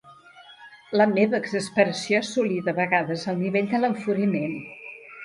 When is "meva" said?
1.11-1.37